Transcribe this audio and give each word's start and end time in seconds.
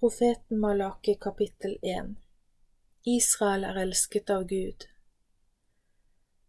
Profeten 0.00 0.58
Malaki 0.58 1.14
kapittel 1.14 1.78
1 1.82 2.16
Israel 3.02 3.64
er 3.64 3.78
elsket 3.82 4.30
av 4.30 4.44
Gud. 4.46 4.84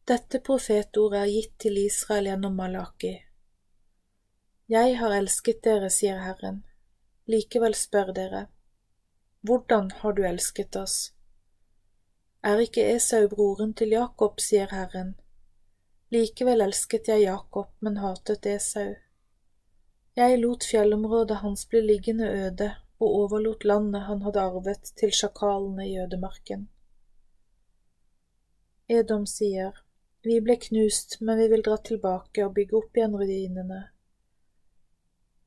Dette 0.05 0.39
profetordet 0.39 1.19
er 1.19 1.31
gitt 1.33 1.55
til 1.63 1.79
Israel 1.81 2.27
gjennom 2.29 2.59
Malaki. 2.61 3.15
Jeg 4.69 4.97
har 4.99 5.15
elsket 5.17 5.63
dere, 5.65 5.89
sier 5.89 6.19
Herren. 6.21 6.59
Likevel 7.25 7.73
spør 7.73 8.11
dere, 8.19 8.41
hvordan 9.41 9.89
har 10.03 10.13
du 10.13 10.21
elsket 10.29 10.77
oss? 10.77 10.97
Er 12.45 12.61
ikke 12.61 12.85
Esau 12.91 13.25
broren 13.31 13.73
til 13.73 13.95
Jakob, 13.95 14.37
sier 14.45 14.69
Herren. 14.75 15.15
Likevel 16.13 16.61
elsket 16.67 17.09
jeg 17.09 17.25
Jakob, 17.25 17.73
men 17.79 17.97
hatet 18.05 18.45
Esau. 18.53 18.93
Jeg 20.21 20.37
lot 20.45 20.69
fjellområdet 20.69 21.39
hans 21.41 21.65
bli 21.73 21.81
liggende 21.87 22.29
øde 22.43 22.69
og 22.99 23.15
overlot 23.23 23.63
landet 23.63 24.07
han 24.07 24.21
hadde 24.25 24.41
arvet 24.41 24.91
til 24.99 25.13
sjakalene 25.15 25.87
i 25.87 25.95
ødemarken. 26.03 26.67
Edom 28.89 29.25
sier, 29.29 29.85
Vi 30.23 30.39
ble 30.43 30.57
knust, 30.59 31.21
men 31.21 31.37
vi 31.39 31.47
vil 31.47 31.61
dra 31.63 31.77
tilbake 31.77 32.43
og 32.43 32.55
bygge 32.57 32.75
opp 32.77 32.97
igjen 32.97 33.15
ruinene. 33.15 33.77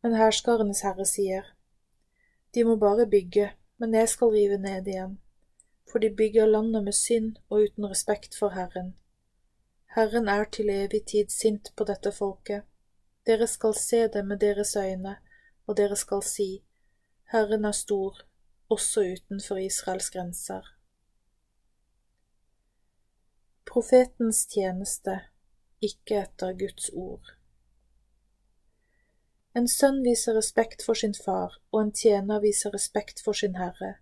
Men 0.02 0.16
herskarenes 0.16 0.80
herre 0.86 1.04
sier, 1.04 1.50
De 2.54 2.64
må 2.64 2.76
bare 2.76 3.06
bygge, 3.06 3.50
men 3.78 3.94
jeg 3.94 4.08
skal 4.08 4.32
rive 4.32 4.56
ned 4.58 4.88
igjen, 4.88 5.18
for 5.90 5.98
de 5.98 6.10
bygger 6.16 6.46
landet 6.46 6.84
med 6.84 6.96
synd 6.96 7.36
og 7.50 7.66
uten 7.66 7.90
respekt 7.90 8.38
for 8.38 8.56
Herren. 8.56 8.94
Herren 9.96 10.28
er 10.28 10.44
til 10.44 10.70
evig 10.70 11.04
tid 11.04 11.28
sint 11.28 11.72
på 11.76 11.84
dette 11.84 12.12
folket. 12.12 12.62
Dere 13.26 13.46
skal 13.46 13.74
se 13.74 14.06
det 14.08 14.24
med 14.26 14.40
deres 14.40 14.76
øyne, 14.76 15.16
og 15.66 15.76
dere 15.76 15.96
skal 15.96 16.22
si, 16.22 16.62
Herren 17.32 17.64
er 17.64 17.72
stor, 17.72 18.18
også 18.68 19.00
utenfor 19.00 19.56
Israels 19.56 20.10
grenser. 20.10 20.66
Profetens 23.66 24.46
tjeneste, 24.46 25.14
ikke 25.80 26.18
etter 26.22 26.52
Guds 26.58 26.90
ord. 26.92 27.30
En 29.56 29.68
sønn 29.68 30.02
viser 30.04 30.36
respekt 30.36 30.84
for 30.84 30.94
sin 30.94 31.14
far, 31.24 31.56
og 31.72 31.80
en 31.80 31.92
tjener 31.92 32.40
viser 32.44 32.74
respekt 32.74 33.24
for 33.24 33.32
sin 33.32 33.56
herre. 33.56 33.94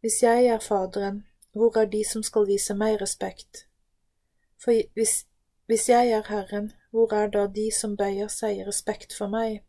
Hvis 0.00 0.22
jeg 0.22 0.46
er 0.46 0.60
Faderen, 0.60 1.24
hvor 1.52 1.78
er 1.80 1.88
de 1.88 2.02
som 2.04 2.22
skal 2.22 2.44
vise 2.48 2.76
meg 2.76 3.00
respekt? 3.00 3.64
For 4.60 4.76
hvis, 4.94 5.24
hvis 5.66 5.88
jeg 5.88 6.12
er 6.12 6.28
Herren, 6.28 6.72
hvor 6.90 7.14
er 7.14 7.32
da 7.32 7.46
de 7.46 7.70
som 7.72 7.96
bøyer 7.96 8.28
seg 8.28 8.60
i 8.60 8.68
respekt 8.68 9.16
for 9.16 9.32
meg? 9.32 9.64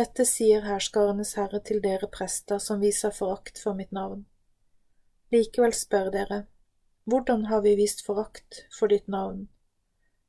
Dette 0.00 0.24
sier 0.24 0.62
herskarenes 0.64 1.34
herre 1.36 1.58
til 1.68 1.82
dere 1.84 2.06
prester 2.08 2.60
som 2.66 2.80
viser 2.80 3.12
forakt 3.12 3.58
for 3.60 3.76
mitt 3.76 3.90
navn. 3.92 4.22
Likevel 5.34 5.74
spør 5.76 6.08
dere, 6.14 6.38
hvordan 7.04 7.44
har 7.50 7.60
vi 7.66 7.74
vist 7.76 8.00
forakt 8.06 8.62
for 8.78 8.88
ditt 8.88 9.10
navn? 9.12 9.42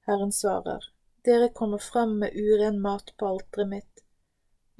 Herren 0.09 0.33
svarer, 0.35 0.89
dere 1.23 1.47
kommer 1.61 1.79
frem 1.85 2.17
med 2.23 2.35
uren 2.35 2.81
mat 2.83 3.13
på 3.15 3.29
alteret 3.29 3.71
mitt. 3.71 4.03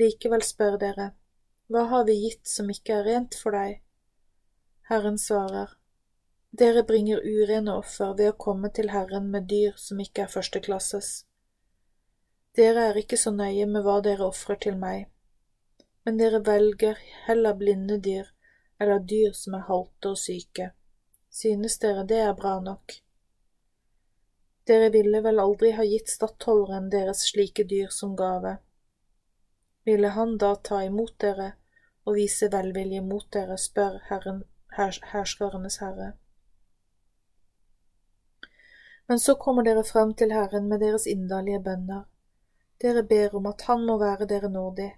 Likevel 0.02 0.44
spør 0.44 0.76
dere, 0.84 1.08
hva 1.72 1.88
har 1.94 2.04
vi 2.10 2.18
gitt 2.26 2.52
som 2.58 2.68
ikke 2.76 3.00
er 3.00 3.08
rent 3.14 3.40
for 3.40 3.56
deg? 3.56 3.80
Herren 4.92 5.22
svarer, 5.22 5.78
dere 6.52 6.84
bringer 6.84 7.24
urene 7.24 7.80
offer 7.80 8.12
ved 8.18 8.34
å 8.34 8.40
komme 8.48 8.76
til 8.76 8.92
Herren 8.92 9.32
med 9.32 9.48
dyr 9.56 9.80
som 9.80 10.04
ikke 10.04 10.26
er 10.26 10.36
førsteklasses. 10.36 11.22
Dere 12.58 12.90
er 12.90 12.98
ikke 13.00 13.16
så 13.16 13.32
nøye 13.32 13.66
med 13.70 13.86
hva 13.86 14.02
dere 14.04 14.26
ofrer 14.28 14.58
til 14.60 14.76
meg, 14.80 15.06
men 16.04 16.18
dere 16.20 16.42
velger 16.44 17.00
heller 17.28 17.56
blinde 17.56 17.96
dyr 18.04 18.28
eller 18.82 19.00
dyr 19.12 19.32
som 19.38 19.56
er 19.56 19.64
halte 19.70 20.12
og 20.12 20.20
syke. 20.20 20.72
Synes 21.32 21.78
dere 21.80 22.04
det 22.10 22.20
er 22.26 22.36
bra 22.36 22.58
nok? 22.60 22.98
Dere 24.68 24.92
ville 24.92 25.24
vel 25.24 25.40
aldri 25.40 25.72
ha 25.78 25.86
gitt 25.88 26.12
stattholderen 26.12 26.92
deres 26.92 27.24
slike 27.30 27.64
dyr 27.72 27.88
som 27.96 28.18
gave. 28.20 28.58
Ville 29.88 30.12
han 30.18 30.36
da 30.38 30.52
ta 30.56 30.84
imot 30.84 31.16
dere 31.24 31.54
og 32.04 32.18
vise 32.20 32.52
velvilje 32.52 33.00
mot 33.06 33.32
dere, 33.32 33.56
spør 33.58 34.02
Herren, 34.10 34.44
herskarenes 34.76 35.80
herre. 35.80 36.14
Men 39.08 39.20
så 39.20 39.36
kommer 39.40 39.64
dere 39.64 39.88
frem 39.88 40.14
til 40.20 40.34
Herren 40.36 40.68
med 40.68 40.84
deres 40.84 41.08
inderlige 41.08 41.64
bønner 41.64 42.11
dere 42.82 43.04
ber 43.04 43.36
om 43.36 43.46
at 43.46 43.62
Han 43.68 43.86
må 43.86 43.98
være 44.02 44.28
dere 44.30 44.50
nådig. 44.50 44.92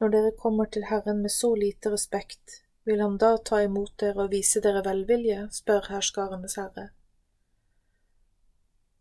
Når 0.00 0.08
dere 0.08 0.32
kommer 0.38 0.64
til 0.64 0.84
Herren 0.90 1.22
med 1.22 1.30
så 1.30 1.54
lite 1.54 1.92
respekt, 1.92 2.60
vil 2.84 3.00
Han 3.00 3.16
da 3.18 3.36
ta 3.36 3.62
imot 3.64 3.94
dere 4.00 4.26
og 4.26 4.30
vise 4.30 4.60
dere 4.60 4.84
velvilje, 4.84 5.48
spør 5.52 5.88
herskarenes 5.90 6.56
herre. 6.60 6.88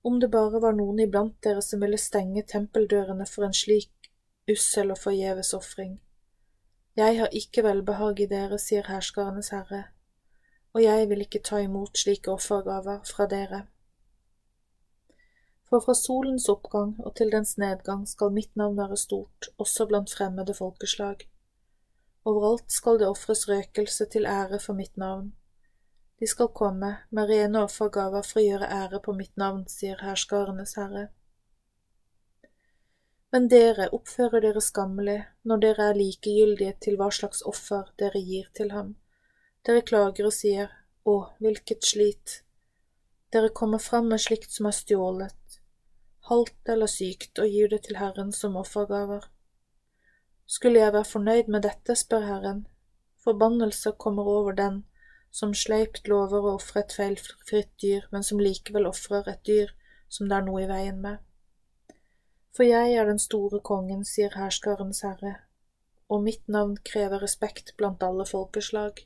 Om 0.03 0.19
det 0.19 0.31
bare 0.31 0.61
var 0.61 0.75
noen 0.75 0.99
iblant 0.99 1.35
dere 1.43 1.61
som 1.61 1.81
ville 1.81 1.97
stenge 1.97 2.43
tempeldørene 2.43 3.25
for 3.25 3.47
en 3.47 3.55
slik 3.55 4.09
ussel 4.51 4.91
og 4.91 4.99
forgjeves 4.99 5.53
ofring. 5.53 5.99
Jeg 6.95 7.19
har 7.19 7.29
ikke 7.31 7.63
velbehag 7.63 8.19
i 8.19 8.29
dere, 8.29 8.59
sier 8.59 8.89
herskarenes 8.89 9.49
herre, 9.55 9.83
og 10.73 10.83
jeg 10.83 11.09
vil 11.09 11.23
ikke 11.25 11.39
ta 11.39 11.61
imot 11.63 11.97
slike 11.97 12.31
offergaver 12.31 13.05
fra 13.07 13.27
dere 13.31 13.63
for 15.73 15.81
fra 15.81 15.93
solens 15.97 16.45
oppgang 16.51 16.91
og 17.01 17.15
til 17.17 17.31
dens 17.33 17.55
nedgang 17.57 18.03
skal 18.05 18.33
mitt 18.33 18.51
navn 18.59 18.75
være 18.77 18.97
stort, 19.01 19.47
også 19.57 19.87
blant 19.89 20.11
fremmede 20.13 20.53
folkeslag. 20.53 21.23
Overalt 22.29 22.69
skal 22.71 22.99
det 23.01 23.07
ofres 23.09 23.47
røkelse 23.49 24.05
til 24.13 24.27
ære 24.29 24.59
for 24.61 24.77
mitt 24.77 24.93
navn. 25.01 25.31
De 26.19 26.29
skal 26.29 26.51
komme 26.53 26.91
med 27.09 27.31
rene 27.31 27.63
offergaver 27.65 28.21
for 28.27 28.43
å 28.43 28.45
gjøre 28.45 28.69
ære 28.83 29.01
på 29.01 29.17
mitt 29.17 29.33
navn, 29.35 29.65
sier 29.67 29.97
herskarenes 30.05 30.77
herre. 30.77 31.07
Men 33.33 33.49
dere 33.49 33.89
oppfører 33.97 34.45
dere 34.45 34.61
skammelig 34.61 35.19
når 35.49 35.65
dere 35.65 35.89
er 35.89 36.01
likegyldige 36.03 36.77
til 36.85 37.01
hva 37.01 37.09
slags 37.17 37.41
offer 37.49 37.89
dere 37.97 38.21
gir 38.21 38.45
til 38.53 38.75
ham. 38.77 38.93
Dere 39.65 39.81
klager 39.81 40.29
og 40.29 40.37
sier, 40.37 40.69
Å, 41.03 41.15
hvilket 41.41 41.83
slit! 41.83 42.43
Dere 43.33 43.49
kommer 43.49 43.81
fram 43.81 44.13
med 44.13 44.21
slikt 44.21 44.53
som 44.53 44.69
er 44.69 44.77
stjålet, 44.77 45.42
halvt 46.29 46.69
eller 46.69 46.87
sykt, 46.87 47.39
og 47.39 47.49
gir 47.49 47.69
det 47.69 47.83
til 47.87 47.99
Herren 47.99 48.31
som 48.31 48.55
offergaver. 48.59 49.27
Skulle 50.45 50.79
jeg 50.79 50.93
være 50.93 51.11
fornøyd 51.11 51.51
med 51.51 51.63
dette, 51.65 51.95
spør 51.95 52.25
Herren, 52.27 52.65
forbannelse 53.23 53.93
kommer 53.99 54.23
over 54.23 54.51
den 54.51 54.83
som 55.33 55.53
sleipt 55.57 56.07
lover 56.07 56.45
å 56.45 56.57
ofre 56.59 56.83
et 56.83 56.93
feilfritt 56.93 57.71
dyr, 57.81 58.03
men 58.11 58.23
som 58.23 58.41
likevel 58.41 58.85
ofrer 58.85 59.29
et 59.31 59.41
dyr 59.47 59.71
som 60.13 60.29
det 60.29 60.37
er 60.37 60.45
noe 60.45 60.61
i 60.61 60.69
veien 60.69 60.99
med. 61.01 61.23
For 62.53 62.67
jeg 62.67 62.93
er 62.93 63.09
den 63.09 63.21
store 63.21 63.63
kongen, 63.65 64.03
sier 64.05 64.35
herskarens 64.37 65.01
herre, 65.01 65.33
og 66.05 66.21
mitt 66.27 66.43
navn 66.47 66.75
krever 66.85 67.23
respekt 67.25 67.73
blant 67.79 68.03
alle 68.05 68.27
folkeslag. 68.29 69.01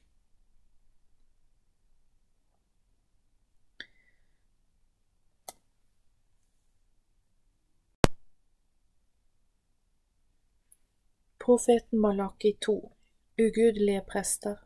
Profeten 11.48 12.00
Malaki 12.00 12.58
2 12.66 12.92
Ugudelige 13.38 14.02
prester 14.02 14.58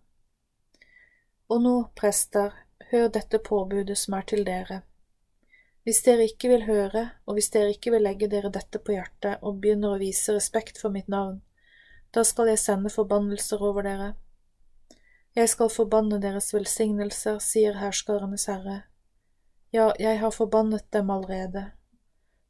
Og 1.47 1.61
nå, 1.61 1.73
prester, 1.95 2.55
hør 2.89 3.11
dette 3.17 3.37
påbudet 3.37 3.99
som 4.01 4.15
er 4.17 4.25
til 4.31 4.41
dere. 4.47 4.79
Hvis 5.85 6.01
dere 6.07 6.25
ikke 6.31 6.49
vil 6.49 6.65
høre, 6.65 7.05
og 7.29 7.37
hvis 7.37 7.51
dere 7.53 7.75
ikke 7.75 7.93
vil 7.93 8.07
legge 8.07 8.31
dere 8.33 8.49
dette 8.49 8.81
på 8.81 8.97
hjertet 8.97 9.45
og 9.45 9.61
begynner 9.61 9.93
å 9.93 10.01
vise 10.01 10.33
respekt 10.33 10.81
for 10.81 10.89
mitt 10.97 11.05
navn, 11.05 11.37
da 12.17 12.25
skal 12.25 12.49
jeg 12.49 12.66
sende 12.66 12.95
forbannelser 12.97 13.61
over 13.61 13.85
dere. 13.85 14.11
Jeg 15.37 15.53
skal 15.53 15.69
forbanne 15.69 16.17
deres 16.25 16.49
velsignelser, 16.49 17.37
sier 17.37 17.77
herskarenes 17.77 18.49
herre. 18.49 18.84
Ja, 19.69 19.91
jeg 20.01 20.17
har 20.25 20.34
forbannet 20.34 20.89
dem 20.89 21.13
allerede, 21.13 21.67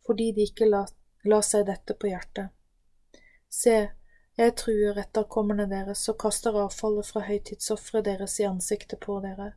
fordi 0.07 0.31
de 0.39 0.47
ikke 0.47 0.71
la, 0.71 0.85
la 1.27 1.43
seg 1.43 1.67
dette 1.67 1.99
på 1.99 2.15
hjertet. 2.15 2.55
Se, 3.51 3.81
jeg 4.41 4.55
truer 4.57 4.97
etterkommerne 4.97 5.67
deres 5.69 6.07
og 6.09 6.17
kaster 6.23 6.55
avfallet 6.57 7.07
fra 7.07 7.21
høytidsofferet 7.27 8.07
deres 8.07 8.39
i 8.39 8.47
ansiktet 8.47 8.99
på 9.03 9.19
dere. 9.21 9.51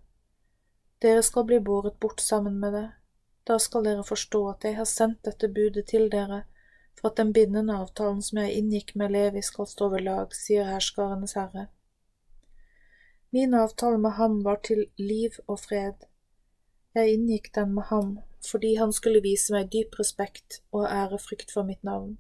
Dere 1.01 1.23
skal 1.25 1.47
bli 1.49 1.61
båret 1.61 1.97
bort 2.01 2.21
sammen 2.21 2.59
med 2.61 2.77
det. 2.77 2.89
Da 3.49 3.59
skal 3.61 3.85
dere 3.85 4.05
forstå 4.05 4.41
at 4.51 4.65
jeg 4.65 4.77
har 4.77 4.89
sendt 4.89 5.25
dette 5.25 5.49
budet 5.49 5.87
til 5.93 6.11
dere 6.13 6.45
for 7.01 7.11
at 7.11 7.17
den 7.21 7.33
bindende 7.33 7.77
avtalen 7.77 8.23
som 8.23 8.41
jeg 8.41 8.59
inngikk 8.59 8.95
med 8.97 9.13
Levi 9.13 9.43
skal 9.43 9.69
stå 9.69 9.89
ved 9.93 10.05
lag, 10.07 10.33
sier 10.37 10.69
herskarenes 10.69 11.37
herre. 11.37 11.67
Min 13.35 13.55
avtale 13.55 13.99
med 13.99 14.17
ham 14.21 14.45
var 14.45 14.61
til 14.65 14.87
liv 14.99 15.41
og 15.47 15.59
fred. 15.61 16.07
Jeg 16.95 17.17
inngikk 17.17 17.51
den 17.55 17.75
med 17.75 17.91
ham 17.91 18.19
fordi 18.45 18.75
han 18.77 18.93
skulle 18.93 19.23
vise 19.25 19.53
meg 19.55 19.71
dyp 19.73 19.97
respekt 19.99 20.61
og 20.73 20.85
ærefrykt 20.85 21.53
for 21.53 21.65
mitt 21.65 21.81
navn. 21.85 22.19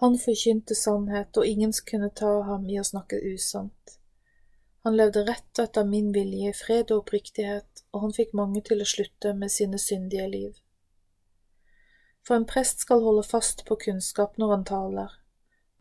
Han 0.00 0.18
forkynte 0.18 0.74
sannhet, 0.78 1.36
og 1.36 1.46
ingen 1.46 1.72
kunne 1.90 2.10
ta 2.14 2.30
ham 2.46 2.68
i 2.70 2.78
å 2.78 2.86
snakke 2.86 3.18
usant. 3.34 3.98
Han 4.86 4.94
levde 4.96 5.24
rett 5.26 5.58
etter 5.58 5.84
min 5.84 6.12
vilje 6.14 6.52
i 6.52 6.54
fred 6.54 6.92
og 6.92 7.02
oppriktighet, 7.02 7.82
og 7.90 8.04
han 8.04 8.14
fikk 8.14 8.36
mange 8.40 8.62
til 8.68 8.84
å 8.84 8.86
slutte 8.86 9.34
med 9.34 9.50
sine 9.50 9.80
syndige 9.82 10.28
liv. 10.30 10.54
For 12.22 12.38
en 12.38 12.46
prest 12.46 12.86
skal 12.86 13.02
holde 13.02 13.26
fast 13.26 13.64
på 13.66 13.80
kunnskap 13.88 14.38
når 14.38 14.54
han 14.54 14.64
taler, 14.70 15.18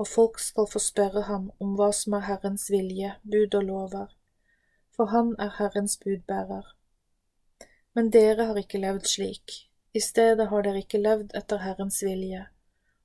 og 0.02 0.10
folk 0.10 0.42
skal 0.42 0.70
få 0.72 0.82
spørre 0.82 1.28
ham 1.30 1.50
om 1.62 1.78
hva 1.78 1.92
som 1.94 2.18
er 2.18 2.26
Herrens 2.26 2.68
vilje, 2.74 3.14
bud 3.22 3.54
og 3.62 3.70
lover, 3.70 4.12
for 4.98 5.14
han 5.14 5.34
er 5.38 5.54
Herrens 5.62 6.00
budbærer. 6.02 6.66
Men 7.94 8.10
dere 8.14 8.50
har 8.50 8.58
ikke 8.58 8.82
levd 8.82 9.06
slik, 9.14 9.60
i 9.94 10.02
stedet 10.02 10.50
har 10.50 10.66
dere 10.66 10.82
ikke 10.82 11.06
levd 11.06 11.38
etter 11.38 11.62
Herrens 11.62 12.02
vilje, 12.06 12.48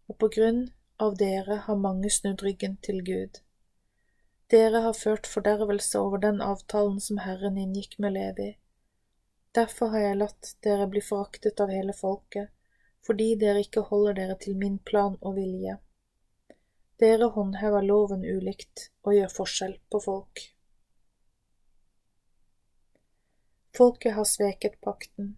og 0.09 0.17
på 0.17 0.33
grunn 0.41 0.71
av 1.03 1.17
dere 1.17 1.57
har 1.67 1.79
mange 1.85 2.11
snudd 2.11 2.43
ryggen 2.47 2.77
til 2.87 3.03
Gud. 3.07 3.41
Dere 4.53 4.83
har 4.85 4.95
ført 4.95 5.27
fordervelse 5.27 5.99
over 5.99 6.21
den 6.23 6.41
avtalen 6.45 7.01
som 7.01 7.19
Herren 7.25 7.59
inngikk 7.59 7.99
med 7.99 8.15
Levi. 8.15 8.51
Derfor 9.57 9.93
har 9.95 10.07
jeg 10.07 10.21
latt 10.21 10.53
dere 10.65 10.87
bli 10.93 11.03
foraktet 11.05 11.61
av 11.61 11.73
hele 11.75 11.95
folket, 11.97 12.53
fordi 13.07 13.33
dere 13.41 13.65
ikke 13.67 13.87
holder 13.91 14.17
dere 14.21 14.39
til 14.45 14.57
min 14.61 14.79
plan 14.91 15.19
og 15.21 15.37
vilje. 15.41 15.77
Dere 17.03 17.33
håndhever 17.35 17.83
loven 17.83 18.23
ulikt 18.23 18.89
og 19.03 19.17
gjør 19.19 19.37
forskjell 19.41 19.79
på 19.91 20.01
folk. 20.07 20.47
Folket 23.77 24.15
har 24.15 24.29
sveket 24.29 24.81
pakten. 24.85 25.35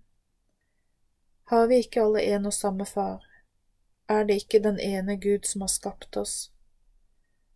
Har 1.54 1.70
vi 1.70 1.80
ikke 1.84 2.02
alle 2.04 2.26
en 2.34 2.50
og 2.50 2.54
samme 2.54 2.84
far? 2.84 3.22
Er 4.08 4.24
det 4.24 4.34
ikke 4.42 4.60
den 4.60 4.80
ene 4.80 5.16
Gud 5.16 5.46
som 5.48 5.64
har 5.64 5.72
skapt 5.72 6.16
oss? 6.16 6.50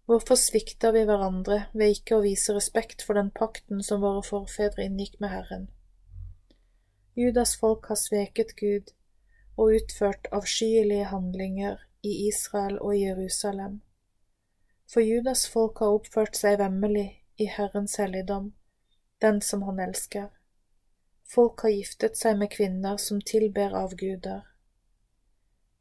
Hvorfor 0.09 0.41
svikter 0.41 0.95
vi 0.97 1.03
hverandre 1.05 1.67
ved 1.77 1.99
ikke 1.99 2.17
å 2.17 2.25
vise 2.25 2.55
respekt 2.57 3.05
for 3.05 3.21
den 3.21 3.29
pakten 3.29 3.83
som 3.85 4.01
våre 4.01 4.23
forfedre 4.25 4.87
inngikk 4.89 5.19
med 5.21 5.35
Herren? 5.35 5.67
Judas 7.19 7.53
folk 7.61 7.91
har 7.93 8.01
sveket 8.01 8.57
Gud 8.57 8.95
og 9.59 9.77
utført 9.77 10.31
avskyelige 10.33 11.11
handlinger 11.13 11.85
i 12.01 12.15
Israel 12.29 12.79
og 12.81 12.97
Jerusalem. 12.97 13.81
For 14.89 15.05
Judas 15.05 15.45
folk 15.53 15.85
har 15.85 16.01
oppført 16.01 16.41
seg 16.41 16.57
vemmelig 16.63 17.11
i 17.37 17.53
Herrens 17.53 17.99
helligdom, 18.01 18.55
den 19.21 19.43
som 19.45 19.69
han 19.69 19.85
elsker. 19.85 20.31
Folk 21.29 21.61
har 21.67 21.77
giftet 21.77 22.17
seg 22.17 22.39
med 22.41 22.55
kvinner 22.57 22.97
som 22.97 23.21
tilber 23.21 23.77
avguder. 23.77 24.48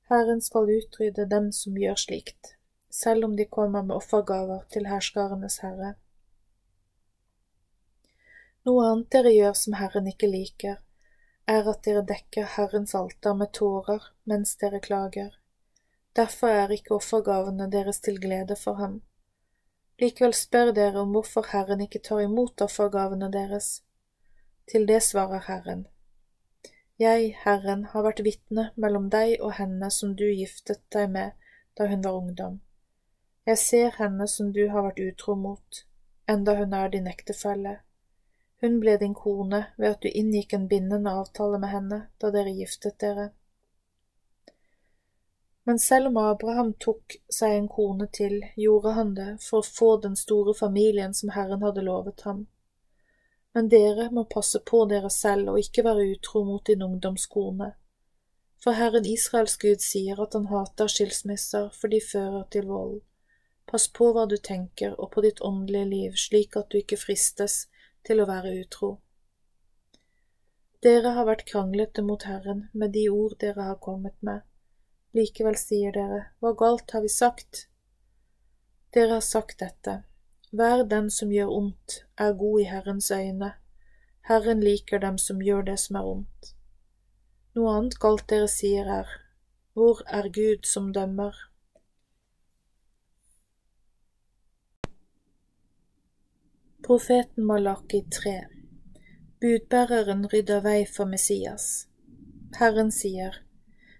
Herren 0.09 0.41
skal 0.41 0.69
utrydde 0.71 1.25
dem 1.27 1.49
som 1.51 1.75
gjør 1.75 1.97
slikt, 1.99 2.53
selv 2.89 3.25
om 3.27 3.33
de 3.35 3.45
kommer 3.45 3.83
med 3.83 3.95
offergaver 3.95 4.61
til 4.71 4.87
herskarenes 4.87 5.59
herre. 5.63 5.95
Noe 8.67 8.85
annet 8.87 9.09
dere 9.15 9.33
gjør 9.35 9.57
som 9.59 9.75
Herren 9.79 10.07
ikke 10.11 10.29
liker, 10.31 10.77
er 11.47 11.67
at 11.71 11.83
dere 11.83 12.05
dekker 12.07 12.47
Herrens 12.55 12.95
alter 12.95 13.35
med 13.35 13.51
tårer 13.55 14.07
mens 14.27 14.55
dere 14.63 14.79
klager. 14.83 15.35
Derfor 16.15 16.55
er 16.55 16.71
ikke 16.75 16.95
offergavene 16.95 17.67
deres 17.71 17.99
til 18.03 18.19
glede 18.23 18.55
for 18.59 18.79
ham. 18.79 19.01
Likevel 19.99 20.33
spør 20.35 20.71
dere 20.75 21.03
om 21.03 21.11
hvorfor 21.15 21.51
Herren 21.51 21.83
ikke 21.83 22.03
tar 22.03 22.23
imot 22.23 22.63
offergavene 22.63 23.31
deres 23.33 23.69
til 24.71 24.87
det 24.87 24.99
svarer 25.03 25.43
Herren. 25.47 25.87
Jeg, 26.97 27.35
Herren, 27.43 27.83
har 27.91 28.01
vært 28.07 28.23
vitne 28.25 28.71
mellom 28.73 29.11
deg 29.13 29.35
og 29.45 29.51
henne 29.59 29.91
som 29.93 30.15
du 30.17 30.23
giftet 30.25 30.79
deg 30.95 31.11
med 31.13 31.35
da 31.77 31.85
hun 31.91 32.01
var 32.01 32.17
ungdom. 32.17 32.55
Jeg 33.45 33.61
ser 33.61 33.99
henne 33.99 34.25
som 34.27 34.49
du 34.55 34.63
har 34.71 34.87
vært 34.87 35.03
utro 35.03 35.35
mot, 35.37 35.83
enda 36.25 36.55
hun 36.57 36.73
er 36.73 36.89
din 36.95 37.05
ektefelle. 37.11 37.75
Hun 38.65 38.79
ble 38.81 38.97
din 38.97 39.13
kone 39.13 39.61
ved 39.77 39.91
at 39.91 40.01
du 40.01 40.09
inngikk 40.09 40.57
en 40.57 40.65
bindende 40.67 41.13
avtale 41.21 41.61
med 41.61 41.69
henne 41.75 42.01
da 42.17 42.33
dere 42.33 42.57
giftet 42.57 42.97
dere. 43.05 43.29
Men 45.69 45.77
selv 45.77 46.09
om 46.09 46.17
Abraham 46.17 46.73
tok 46.81 47.19
seg 47.29 47.59
en 47.59 47.69
kone 47.69 48.09
til, 48.09 48.39
gjorde 48.57 48.97
han 48.97 49.13
det 49.13 49.31
for 49.45 49.61
å 49.61 49.73
få 49.79 49.95
den 50.01 50.17
store 50.17 50.57
familien 50.57 51.13
som 51.13 51.29
Herren 51.37 51.61
hadde 51.61 51.85
lovet 51.85 52.25
ham 52.25 52.47
men 53.57 53.69
dere 53.73 54.11
må 54.13 54.21
passe 54.29 54.59
på 54.69 54.83
dere 54.85 55.09
selv 55.09 55.47
og 55.49 55.55
ikke 55.57 55.81
være 55.87 56.03
utro 56.11 56.43
mot 56.45 56.61
din 56.69 56.83
ungdomskone. 56.85 57.71
For 58.61 58.77
Herren 58.77 59.07
Israels 59.09 59.55
Gud 59.57 59.81
sier 59.81 60.19
at 60.21 60.35
han 60.37 60.45
hater 60.51 60.91
skilsmisser, 60.93 61.71
for 61.73 61.89
de 61.89 61.97
fører 61.97 62.43
til 62.53 62.67
vold. 62.69 62.99
Pass 63.65 63.87
på 63.89 64.11
hva 64.13 64.27
du 64.29 64.35
tenker 64.37 64.93
og 65.01 65.09
på 65.15 65.23
ditt 65.25 65.41
åndelige 65.41 65.89
liv, 65.89 66.19
slik 66.27 66.53
at 66.61 66.69
du 66.69 66.77
ikke 66.77 66.99
fristes 67.01 67.55
til 68.05 68.21
å 68.21 68.27
være 68.29 68.53
utro. 68.59 68.91
Dere 70.85 71.15
har 71.17 71.25
vært 71.25 71.47
kranglete 71.49 72.05
mot 72.05 72.27
Herren 72.29 72.67
med 72.77 72.93
de 72.93 73.07
ord 73.09 73.39
dere 73.41 73.71
har 73.71 73.81
kommet 73.81 74.21
med. 74.21 74.45
Likevel 75.17 75.57
sier 75.57 75.97
dere, 75.97 76.27
hva 76.45 76.53
galt 76.61 76.93
har 76.93 77.01
vi 77.01 77.09
sagt? 77.09 77.65
Dere 78.93 79.17
har 79.17 79.25
sagt 79.25 79.65
dette, 79.65 80.03
Vær 80.51 80.83
den 80.87 81.09
som 81.11 81.31
gjør 81.31 81.49
ondt, 81.51 82.05
er 82.17 82.33
god 82.33 82.59
i 82.59 82.63
Herrens 82.63 83.11
øyne. 83.11 83.51
Herren 84.27 84.63
liker 84.63 84.99
dem 84.99 85.17
som 85.17 85.41
gjør 85.43 85.61
det 85.61 85.79
som 85.79 85.95
er 85.99 86.07
ondt. 86.07 86.53
Noe 87.55 87.73
annet 87.75 87.97
galt 87.99 88.29
dere 88.29 88.47
sier 88.47 88.87
er, 88.87 89.07
Hvor 89.73 90.01
er 90.07 90.29
Gud 90.33 90.65
som 90.65 90.93
dømmer? 90.93 91.35
Profeten 96.87 97.45
Malaki 97.45 98.01
3 98.11 98.37
Budbæreren 99.41 100.25
rydder 100.33 100.61
vei 100.63 100.85
for 100.95 101.05
Messias. 101.05 101.87
Herren 102.59 102.91
sier, 102.91 103.43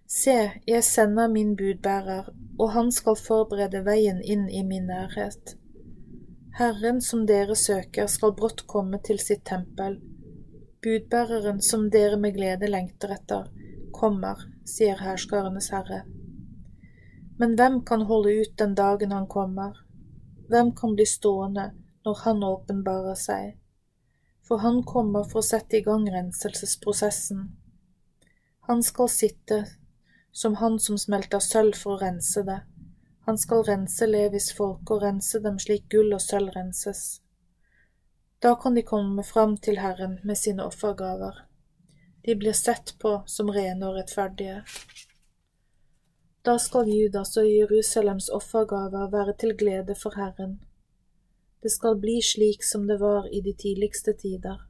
Se, 0.07 0.37
jeg 0.67 0.83
sender 0.83 1.27
min 1.27 1.55
budbærer, 1.57 2.31
og 2.59 2.71
han 2.71 2.91
skal 2.91 3.19
forberede 3.19 3.83
veien 3.85 4.21
inn 4.23 4.47
i 4.49 4.63
min 4.63 4.87
nærhet. 4.87 5.57
Herren 6.57 7.01
som 7.01 7.25
dere 7.29 7.55
søker, 7.55 8.07
skal 8.09 8.31
brått 8.33 8.63
komme 8.65 8.97
til 9.05 9.19
sitt 9.21 9.43
tempel. 9.45 9.99
Budbæreren 10.81 11.59
som 11.61 11.83
dere 11.93 12.17
med 12.17 12.33
glede 12.33 12.65
lengter 12.71 13.11
etter, 13.13 13.51
kommer, 13.93 14.39
sier 14.65 14.97
herskarenes 14.97 15.67
herre. 15.69 15.99
Men 17.37 17.53
hvem 17.59 17.83
kan 17.85 18.07
holde 18.09 18.33
ut 18.39 18.55
den 18.57 18.73
dagen 18.79 19.13
han 19.13 19.27
kommer? 19.29 19.77
Hvem 20.49 20.71
kan 20.79 20.95
bli 20.97 21.05
stående 21.05 21.67
når 22.07 22.23
han 22.23 22.41
åpenbarer 22.47 23.19
seg? 23.21 23.51
For 24.41 24.65
han 24.65 24.81
kommer 24.81 25.29
for 25.29 25.43
å 25.43 25.45
sette 25.45 25.77
i 25.77 25.83
gang 25.85 26.07
renselsesprosessen. 26.09 27.51
Han 28.65 28.81
skal 28.81 29.13
sitte 29.13 29.61
som 30.33 30.57
han 30.57 30.81
som 30.81 30.97
smelter 30.97 31.37
sølv 31.51 31.77
for 31.77 31.99
å 31.99 32.01
rense 32.01 32.41
det 32.49 32.63
han 33.27 33.37
skal 33.37 33.63
rense 33.63 34.05
Levis 34.07 34.53
folk 34.55 34.91
og 34.93 35.01
rense 35.03 35.41
dem 35.43 35.57
slik 35.59 35.89
gull 35.91 36.13
og 36.15 36.21
sølv 36.23 36.53
renses. 36.55 37.19
Da 38.39 38.53
kan 38.55 38.77
de 38.77 38.85
komme 38.87 39.23
fram 39.27 39.57
til 39.59 39.81
Herren 39.83 40.13
med 40.23 40.39
sine 40.39 40.63
offergaver. 40.63 41.41
De 42.23 42.35
blir 42.39 42.55
sett 42.55 42.93
på 43.01 43.11
som 43.27 43.51
rene 43.51 43.83
og 43.89 43.97
rettferdige. 43.97 44.61
Da 46.47 46.55
skal 46.55 46.87
Judas 46.87 47.35
og 47.41 47.49
Jerusalems 47.51 48.29
offergaver 48.37 49.11
være 49.11 49.33
til 49.43 49.51
glede 49.59 49.95
for 49.99 50.15
Herren. 50.15 50.61
Det 51.59 51.73
skal 51.73 51.99
bli 51.99 52.21
slik 52.23 52.63
som 52.63 52.85
det 52.87 53.01
var 53.01 53.27
i 53.27 53.41
de 53.43 53.51
tidligste 53.65 54.13
tider. 54.23 54.63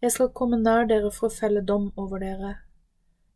Jeg 0.00 0.16
skal 0.16 0.32
komme 0.32 0.56
nær 0.56 0.88
dere 0.88 1.12
for 1.12 1.28
å 1.28 1.36
felle 1.36 1.60
dom 1.60 1.90
over 2.00 2.24
dere 2.24 2.54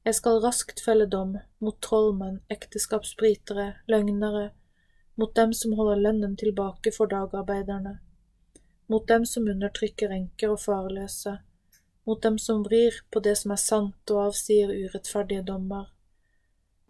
jeg 0.03 0.19
skal 0.19 0.41
raskt 0.43 0.81
felle 0.83 1.07
dom 1.07 1.37
mot 1.63 1.77
trollmenn, 1.85 2.41
ekteskapsbrytere, 2.51 3.69
løgnere, 3.87 4.51
mot 5.15 5.35
dem 5.37 5.53
som 5.55 5.77
holder 5.79 6.01
lønnen 6.03 6.35
tilbake 6.37 6.91
for 6.97 7.07
dagarbeiderne, 7.07 7.99
mot 8.91 9.07
dem 9.09 9.27
som 9.27 9.47
undertrykker 9.47 10.11
enker 10.11 10.55
og 10.57 10.61
farløse, 10.65 11.37
mot 12.07 12.23
dem 12.23 12.39
som 12.39 12.65
vrir 12.67 12.99
på 13.15 13.23
det 13.23 13.37
som 13.39 13.55
er 13.55 13.63
sant 13.63 14.15
og 14.15 14.25
avsier 14.25 14.73
urettferdige 14.73 15.45
dommer, 15.47 15.93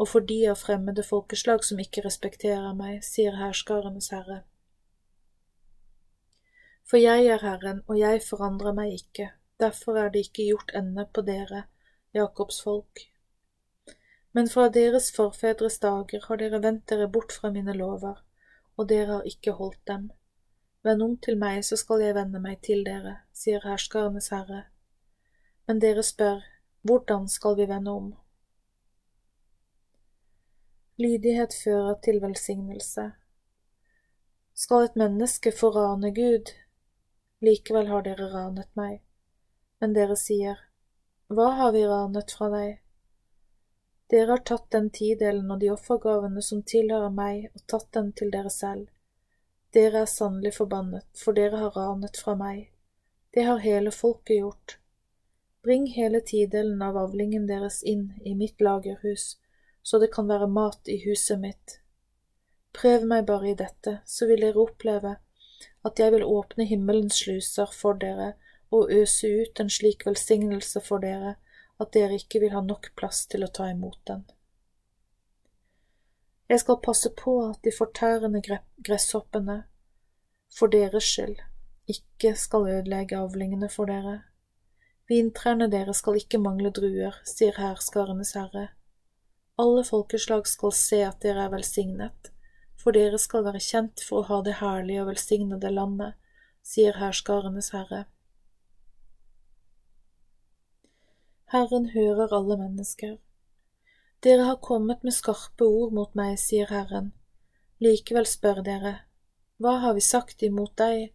og 0.00 0.08
for 0.08 0.24
de 0.24 0.38
av 0.48 0.56
fremmede 0.62 1.04
folkeslag 1.04 1.66
som 1.68 1.82
ikke 1.84 2.06
respekterer 2.06 2.72
meg, 2.78 3.02
sier 3.04 3.36
herskarenes 3.36 4.08
herre. 4.14 4.40
For 6.88 6.96
jeg 7.00 7.28
er 7.30 7.44
Herren, 7.44 7.84
og 7.88 8.00
jeg 8.00 8.24
forandrer 8.24 8.74
meg 8.76 8.96
ikke, 8.96 9.30
derfor 9.60 10.00
er 10.00 10.10
det 10.12 10.26
ikke 10.26 10.48
gjort 10.48 10.72
ende 10.76 11.06
på 11.12 11.22
dere, 11.28 11.62
Jakobs 12.14 12.62
folk. 12.62 13.08
Men 14.32 14.48
fra 14.48 14.68
deres 14.68 15.10
forfedres 15.16 15.78
dager 15.80 16.24
har 16.28 16.40
dere 16.40 16.60
vendt 16.62 16.88
dere 16.88 17.08
bort 17.08 17.32
fra 17.32 17.50
mine 17.52 17.72
lover, 17.76 18.18
og 18.76 18.88
dere 18.88 19.18
har 19.18 19.28
ikke 19.28 19.54
holdt 19.56 19.80
dem. 19.88 20.10
Vend 20.84 21.02
om 21.02 21.16
til 21.16 21.38
meg, 21.38 21.62
så 21.64 21.76
skal 21.80 22.02
jeg 22.02 22.16
vende 22.16 22.40
meg 22.42 22.58
til 22.66 22.82
dere, 22.84 23.20
sier 23.32 23.62
herskernes 23.64 24.28
herre. 24.34 24.64
Men 25.68 25.80
dere 25.80 26.02
spør, 26.02 26.42
hvordan 26.82 27.28
skal 27.28 27.56
vi 27.56 27.68
vende 27.70 27.90
om? 27.90 28.10
Lydighet 30.98 31.54
fører 31.64 31.94
til 32.04 32.20
velsignelse. 32.22 33.06
Skal 34.54 34.84
et 34.88 34.98
menneske 35.00 35.52
få 35.56 35.70
rane 35.72 36.12
Gud? 36.14 36.52
Likevel 37.40 37.88
har 37.88 38.04
dere 38.04 38.28
ranet 38.34 38.68
meg. 38.76 39.00
Men 39.80 39.94
dere 39.96 40.16
sier, 40.18 40.60
Hva 41.32 41.46
har 41.56 41.72
vi 41.72 41.86
ranet 41.88 42.32
fra 42.36 42.46
deg? 42.52 42.72
Dere 44.12 44.34
har 44.34 44.40
tatt 44.48 44.66
den 44.74 44.90
tidelen 44.92 45.48
og 45.54 45.62
de 45.62 45.70
offergavene 45.72 46.42
som 46.44 46.58
tilhører 46.68 47.14
meg, 47.16 47.46
og 47.54 47.62
tatt 47.72 47.86
den 47.96 48.10
til 48.18 48.28
dere 48.34 48.50
selv. 48.52 48.90
Dere 49.72 50.02
er 50.02 50.10
sannelig 50.12 50.52
forbannet, 50.58 51.06
for 51.16 51.32
dere 51.38 51.62
har 51.62 51.78
ranet 51.78 52.20
fra 52.20 52.34
meg. 52.36 52.66
Det 53.32 53.46
har 53.48 53.64
hele 53.64 53.94
folket 53.96 54.42
gjort. 54.42 54.76
Bring 55.64 55.86
hele 55.94 56.20
tidelen 56.20 56.84
av 56.84 57.00
avlingen 57.00 57.48
deres 57.48 57.80
inn 57.94 58.10
i 58.28 58.34
mitt 58.36 58.60
lagerhus, 58.60 59.38
så 59.82 60.02
det 60.02 60.12
kan 60.12 60.28
være 60.28 60.52
mat 60.52 60.92
i 60.92 60.98
huset 61.06 61.40
mitt. 61.40 61.78
Prøv 62.76 63.08
meg 63.08 63.24
bare 63.32 63.54
i 63.54 63.56
dette, 63.56 64.02
så 64.04 64.28
vil 64.28 64.44
dere 64.44 64.66
oppleve 64.68 65.16
at 65.80 66.04
jeg 66.04 66.12
vil 66.12 66.28
åpne 66.28 66.68
himmelens 66.68 67.24
sluser 67.24 67.72
for 67.72 67.96
dere 67.96 68.34
og 68.72 68.92
øse 68.92 69.28
ut 69.28 69.60
en 69.60 69.70
slik 69.70 70.06
velsignelse 70.06 70.80
for 70.80 71.04
dere 71.04 71.36
at 71.80 71.92
dere 71.94 72.16
ikke 72.20 72.40
vil 72.42 72.54
ha 72.54 72.62
nok 72.64 72.92
plass 72.96 73.26
til 73.30 73.44
å 73.44 73.50
ta 73.52 73.68
imot 73.70 74.00
den. 74.08 74.24
Jeg 76.52 76.60
skal 76.60 76.82
passe 76.84 77.08
på 77.16 77.38
at 77.46 77.62
de 77.64 77.72
fortærende 77.72 78.42
gresshoppene, 78.84 79.62
for 80.52 80.72
deres 80.72 81.06
skyld, 81.08 81.38
ikke 81.88 82.34
skal 82.36 82.68
ødelegge 82.68 83.16
avlingene 83.16 83.70
for 83.72 83.88
dere. 83.88 84.18
Vintrærne 85.08 85.70
deres 85.72 86.02
skal 86.02 86.18
ikke 86.20 86.40
mangle 86.40 86.70
druer, 86.70 87.16
sier 87.28 87.56
herskarenes 87.58 88.34
herre. 88.36 88.68
Alle 89.60 89.84
folkeslag 89.84 90.46
skal 90.48 90.74
se 90.76 91.00
at 91.06 91.20
dere 91.24 91.46
er 91.46 91.54
velsignet, 91.54 92.32
for 92.76 92.96
dere 92.96 93.18
skal 93.20 93.46
være 93.48 93.60
kjent 93.62 94.04
for 94.04 94.22
å 94.22 94.28
ha 94.28 94.40
det 94.44 94.58
herlige 94.60 95.02
og 95.02 95.12
velsignede 95.12 95.72
landet, 95.72 96.16
sier 96.62 97.00
herskarenes 97.00 97.72
herre. 97.74 98.06
Herren 101.52 101.90
hører 101.92 102.32
alle 102.32 102.56
mennesker. 102.56 103.18
Dere 104.24 104.46
har 104.48 104.60
kommet 104.64 105.02
med 105.04 105.12
skarpe 105.12 105.66
ord 105.68 105.90
mot 105.92 106.14
meg, 106.16 106.38
sier 106.40 106.70
Herren. 106.72 107.10
Likevel 107.82 108.24
spør 108.24 108.62
dere, 108.64 108.92
hva 109.60 109.74
har 109.82 109.92
vi 109.98 110.00
sagt 110.00 110.40
imot 110.46 110.72
deg? 110.80 111.10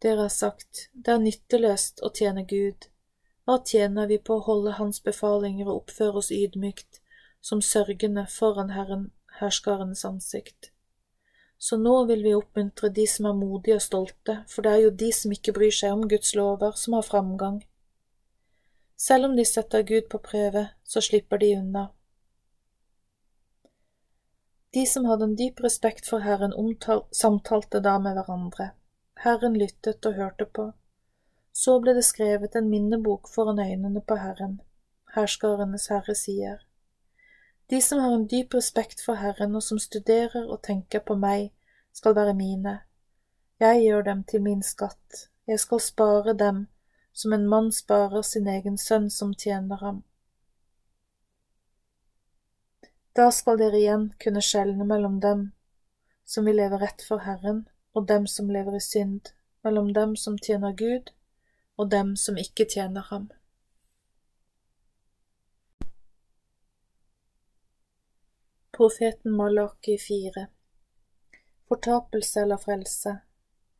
Dere 0.00 0.24
har 0.24 0.32
sagt, 0.32 0.86
det 0.94 1.12
er 1.12 1.20
nytteløst 1.20 2.00
å 2.00 2.08
tjene 2.16 2.46
Gud. 2.48 2.88
Hva 3.44 3.58
tjener 3.60 4.08
vi 4.08 4.16
på 4.16 4.38
å 4.38 4.44
holde 4.46 4.78
Hans 4.78 5.02
befalinger 5.04 5.68
og 5.68 5.82
oppføre 5.82 6.22
oss 6.22 6.32
ydmykt, 6.32 7.02
som 7.44 7.60
sørgende 7.60 8.24
foran 8.32 8.72
Herren 8.72 9.10
herskarens 9.42 10.06
ansikt. 10.08 10.70
Så 11.60 11.76
nå 11.76 11.98
vil 12.08 12.24
vi 12.24 12.32
oppmuntre 12.38 12.88
de 12.88 13.04
som 13.10 13.28
er 13.28 13.36
modige 13.36 13.76
og 13.76 13.84
stolte, 13.84 14.40
for 14.48 14.64
det 14.64 14.72
er 14.72 14.82
jo 14.86 14.96
de 15.04 15.12
som 15.20 15.36
ikke 15.36 15.52
bryr 15.60 15.76
seg 15.82 15.92
om 15.92 16.08
Guds 16.08 16.32
lover, 16.40 16.72
som 16.80 16.96
har 16.96 17.04
framgang. 17.04 17.60
Selv 19.06 19.24
om 19.24 19.36
de 19.36 19.44
setter 19.44 19.82
Gud 19.82 20.08
på 20.10 20.18
prøve, 20.18 20.68
så 20.84 21.00
slipper 21.00 21.38
de 21.38 21.56
unna. 21.56 21.88
De 24.74 24.86
som 24.86 25.04
hadde 25.04 25.24
en 25.24 25.36
dyp 25.36 25.60
respekt 25.60 26.08
for 26.08 26.24
Herren, 26.24 26.54
samtalte 27.12 27.82
da 27.84 27.98
med 27.98 28.16
hverandre. 28.16 28.70
Herren 29.24 29.58
lyttet 29.60 30.06
og 30.06 30.16
hørte 30.16 30.46
på. 30.46 30.70
Så 31.52 31.76
ble 31.84 31.94
det 31.94 32.06
skrevet 32.08 32.56
en 32.56 32.70
minnebok 32.70 33.28
foran 33.34 33.60
øynene 33.60 34.00
på 34.00 34.16
Herren. 34.16 34.60
Herskarenes 35.14 35.86
Herre 35.92 36.14
sier. 36.14 36.64
De 37.70 37.82
som 37.82 38.00
har 38.00 38.16
en 38.16 38.28
dyp 38.28 38.54
respekt 38.54 39.04
for 39.04 39.20
Herren 39.20 39.54
og 39.54 39.62
som 39.62 39.78
studerer 39.78 40.48
og 40.48 40.62
tenker 40.62 41.04
på 41.04 41.14
meg, 41.14 41.52
skal 41.92 42.16
være 42.16 42.34
mine. 42.34 42.78
Jeg 43.60 43.84
gjør 43.84 44.02
dem 44.02 44.24
til 44.24 44.42
min 44.42 44.62
skatt, 44.62 45.28
jeg 45.46 45.60
skal 45.60 45.80
spare 45.80 46.34
dem 46.34 46.66
som 47.14 47.32
en 47.32 47.46
mann 47.48 47.70
sparer 47.72 48.22
sin 48.22 48.48
egen 48.50 48.78
sønn 48.78 49.10
som 49.10 49.34
tjener 49.34 49.76
ham. 49.76 50.02
Da 53.14 53.30
skal 53.30 53.60
dere 53.60 53.78
igjen 53.78 54.08
kunne 54.18 54.42
skjelne 54.42 54.84
mellom 54.84 55.20
dem 55.22 55.52
som 56.24 56.48
vil 56.48 56.58
leve 56.58 56.80
rett 56.82 57.04
for 57.06 57.22
Herren, 57.22 57.68
og 57.94 58.08
dem 58.10 58.26
som 58.26 58.50
lever 58.50 58.76
i 58.76 58.80
synd, 58.82 59.30
mellom 59.62 59.92
dem 59.94 60.16
som 60.16 60.38
tjener 60.38 60.74
Gud, 60.74 61.12
og 61.78 61.90
dem 61.90 62.16
som 62.16 62.38
ikke 62.40 62.66
tjener 62.66 63.06
ham. 63.10 63.28
Profeten 68.74 69.36
Malaki 69.38 69.94
4 69.98 70.46
Fortapelse 71.68 72.42
eller 72.42 72.58
frelse 72.58 73.18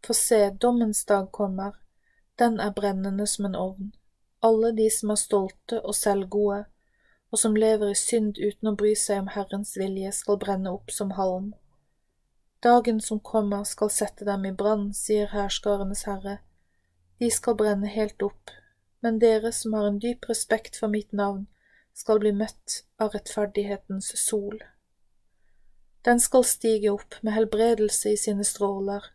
For 0.07 0.15
se, 0.15 0.51
dommens 0.51 1.05
dag 1.05 1.33
kommer, 1.33 1.75
den 2.39 2.61
er 2.61 2.71
brennende 2.71 3.27
som 3.27 3.45
en 3.45 3.55
ovn. 3.55 3.93
Alle 4.43 4.73
de 4.77 4.91
som 4.91 5.11
er 5.11 5.21
stolte 5.21 5.81
og 5.81 5.95
selvgode, 5.95 6.65
og 7.31 7.39
som 7.39 7.57
lever 7.57 7.91
i 7.91 7.99
synd 7.99 8.39
uten 8.39 8.71
å 8.71 8.77
bry 8.79 8.95
seg 8.99 9.23
om 9.25 9.31
Herrens 9.35 9.75
vilje, 9.79 10.13
skal 10.13 10.39
brenne 10.43 10.73
opp 10.75 10.93
som 10.95 11.15
halm. 11.19 11.55
Dagen 12.63 13.01
som 13.01 13.21
kommer 13.21 13.65
skal 13.69 13.91
sette 13.91 14.25
dem 14.25 14.45
i 14.49 14.53
brann, 14.53 14.93
sier 14.97 15.33
herskarenes 15.33 16.05
herre. 16.09 16.39
De 17.21 17.31
skal 17.31 17.57
brenne 17.61 17.91
helt 17.91 18.23
opp, 18.23 18.53
men 19.05 19.19
dere 19.21 19.53
som 19.53 19.75
har 19.77 19.89
en 19.89 19.99
dyp 20.01 20.29
respekt 20.31 20.79
for 20.81 20.89
mitt 20.89 21.13
navn, 21.13 21.47
skal 21.95 22.23
bli 22.23 22.33
møtt 22.35 22.81
av 22.99 23.13
rettferdighetens 23.15 24.15
sol. 24.19 24.63
Den 26.05 26.21
skal 26.21 26.45
stige 26.45 26.91
opp 26.93 27.19
med 27.23 27.37
helbredelse 27.37 28.15
i 28.15 28.17
sine 28.21 28.45
stråler. 28.45 29.13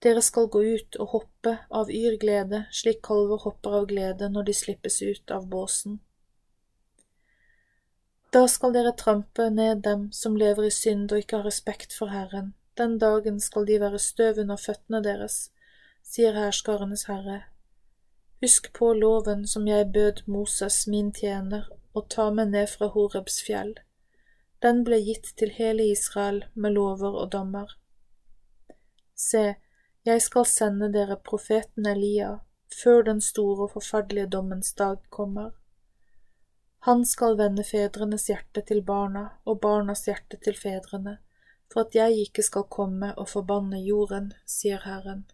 Dere 0.00 0.22
skal 0.24 0.48
gå 0.48 0.62
ut 0.64 0.96
og 0.96 1.08
hoppe 1.14 1.56
av 1.70 1.90
yr 1.92 2.16
glede, 2.20 2.62
slik 2.72 3.02
kalver 3.04 3.42
hopper 3.42 3.82
av 3.82 3.90
glede 3.90 4.30
når 4.32 4.48
de 4.48 4.54
slippes 4.56 5.02
ut 5.02 5.34
av 5.34 5.44
båsen. 5.50 5.98
Da 8.32 8.46
skal 8.48 8.72
dere 8.72 8.94
trampe 8.96 9.50
ned 9.50 9.82
dem 9.84 10.08
som 10.14 10.38
lever 10.38 10.68
i 10.68 10.72
synd 10.72 11.12
og 11.12 11.20
ikke 11.20 11.40
har 11.40 11.48
respekt 11.50 11.92
for 11.96 12.14
Herren. 12.14 12.54
Den 12.78 12.96
dagen 13.02 13.40
skal 13.40 13.66
de 13.66 13.80
være 13.82 13.98
støv 13.98 14.38
under 14.40 14.56
føttene 14.56 15.02
deres, 15.04 15.50
sier 16.06 16.38
herskarenes 16.38 17.04
Herre. 17.10 17.42
Husk 18.40 18.70
på 18.72 18.92
loven 18.96 19.44
som 19.46 19.66
jeg 19.68 19.90
bød 19.92 20.22
Moses, 20.26 20.86
min 20.86 21.10
tjener, 21.12 21.66
å 21.92 22.06
ta 22.08 22.30
med 22.32 22.54
ned 22.54 22.70
fra 22.72 22.88
Horebs 22.94 23.42
fjell. 23.44 23.74
Den 24.64 24.84
ble 24.86 25.00
gitt 25.04 25.34
til 25.36 25.52
hele 25.56 25.90
Israel 25.90 26.44
med 26.54 26.78
lover 26.78 27.18
og 27.20 27.32
dommer. 27.34 27.74
Se, 29.12 29.58
jeg 30.04 30.22
skal 30.22 30.46
sende 30.48 30.88
dere 30.92 31.16
profeten 31.16 31.86
Elia 31.86 32.38
før 32.82 33.02
den 33.08 33.20
store 33.20 33.66
og 33.66 33.74
forferdelige 33.74 34.30
dommens 34.32 34.72
dag 34.78 34.98
kommer. 35.10 35.50
Han 36.86 37.04
skal 37.04 37.36
vende 37.36 37.64
fedrenes 37.64 38.28
hjerte 38.30 38.62
til 38.68 38.80
barna 38.82 39.26
og 39.44 39.60
barnas 39.60 40.06
hjerte 40.08 40.38
til 40.44 40.56
fedrene, 40.56 41.18
for 41.72 41.84
at 41.84 41.94
jeg 41.94 42.24
ikke 42.24 42.42
skal 42.42 42.64
komme 42.70 43.12
og 43.18 43.28
forbanne 43.28 43.82
jorden, 43.84 44.32
sier 44.46 44.80
Herren. 44.86 45.26